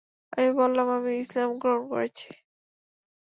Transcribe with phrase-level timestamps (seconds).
[0.33, 2.27] আমি বললাম, আমি ইসলাম গ্রহণ করেছি।